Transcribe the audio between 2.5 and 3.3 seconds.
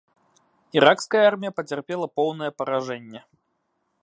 паражэнне.